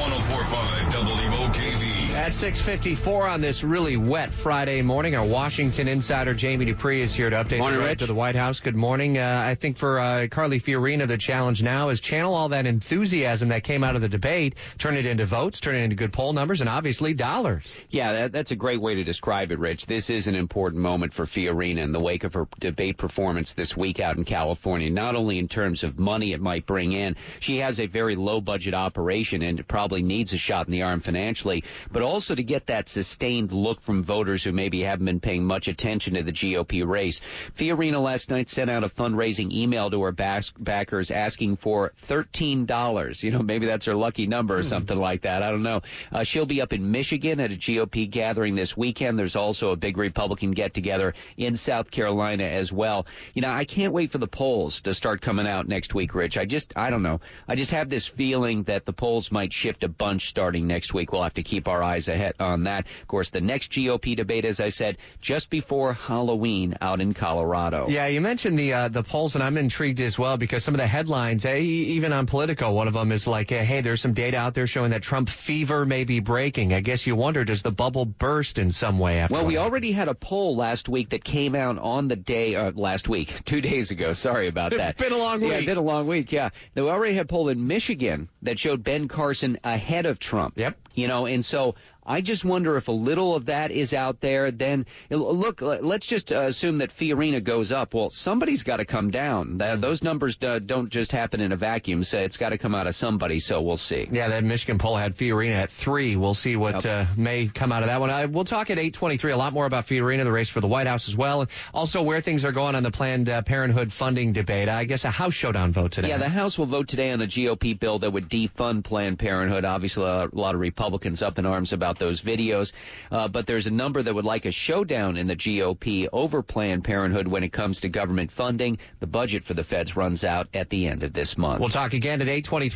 [0.00, 2.00] 1045 WOKV.
[2.14, 7.28] At 6:54 on this really wet Friday morning, our Washington insider Jamie Dupree is here
[7.28, 7.98] to update Morning, you Rich.
[7.98, 8.60] to the White House.
[8.60, 9.18] Good morning.
[9.18, 13.50] Uh, I think for uh, Carly Fiorina, the challenge now is channel all that enthusiasm
[13.50, 16.32] that came out of the debate, turn it into votes, turn it into good poll
[16.32, 17.64] numbers, and obviously dollars.
[17.90, 19.84] Yeah, that, that's a great way to describe it, Rich.
[19.84, 23.76] This is an important moment for Fiorina in the wake of her debate performance this
[23.76, 24.88] week out in California.
[24.88, 28.40] Not only in terms of money it might bring in, she has a very low
[28.40, 32.66] budget operation and probably needs a shot in the arm financially, but also to get
[32.66, 36.86] that sustained look from voters who maybe haven't been paying much attention to the GOP
[36.86, 37.20] race.
[37.56, 43.22] Fiorina last night sent out a fundraising email to her bas- backers asking for $13.
[43.22, 45.42] You know, maybe that's her lucky number or something like that.
[45.42, 45.82] I don't know.
[46.12, 49.18] Uh, she'll be up in Michigan at a GOP gathering this weekend.
[49.18, 53.06] There's also a big Republican get together in South Carolina as well.
[53.34, 56.38] You know, I can't wait for the polls to start coming out next week, Rich.
[56.38, 57.20] I just, I don't know.
[57.48, 61.12] I just have this feeling that the polls might shift a bunch starting next week.
[61.12, 62.86] We'll have to keep our eyes ahead on that.
[63.02, 67.88] Of course, the next GOP debate, as I said, just before Halloween out in Colorado.
[67.88, 70.78] Yeah, you mentioned the uh, the polls, and I'm intrigued as well because some of
[70.80, 74.12] the headlines, eh, even on Politico, one of them is like, eh, "Hey, there's some
[74.12, 77.62] data out there showing that Trump fever may be breaking." I guess you wonder, does
[77.62, 79.18] the bubble burst in some way?
[79.18, 82.54] After Well, we already had a poll last week that came out on the day,
[82.54, 84.12] uh, last week, two days ago.
[84.12, 84.90] Sorry about that.
[84.90, 85.50] It's been a long week.
[85.50, 86.50] Yeah, it's been a long week, yeah.
[86.74, 90.58] We already had a poll in Michigan that showed Ben Carson ahead of Trump.
[90.58, 90.76] Yep.
[90.94, 91.74] You know, and so
[92.06, 94.50] I just wonder if a little of that is out there.
[94.50, 97.94] Then look, let's just uh, assume that Fiorina goes up.
[97.94, 99.58] Well, somebody's got to come down.
[99.58, 102.02] Th- Those numbers uh, don't just happen in a vacuum.
[102.02, 103.38] So it's got to come out of somebody.
[103.40, 104.08] So we'll see.
[104.10, 106.16] Yeah, that Michigan poll had Fiorina at three.
[106.16, 108.10] We'll see what uh, may come out of that one.
[108.10, 110.86] Uh, we'll talk at 8:23 a lot more about Fiorina, the race for the White
[110.86, 114.32] House as well, and also where things are going on the Planned uh, Parenthood funding
[114.32, 114.68] debate.
[114.68, 116.08] I guess a House showdown vote today.
[116.08, 119.64] Yeah, the House will vote today on the GOP bill that would defund Planned Parenthood.
[119.64, 122.72] Obviously, a lot of Republicans up in arms about those videos.
[123.10, 126.84] Uh, but there's a number that would like a showdown in the GOP over Planned
[126.84, 128.78] Parenthood when it comes to government funding.
[129.00, 131.60] The budget for the feds runs out at the end of this month.
[131.60, 132.70] We'll talk again at 8:23.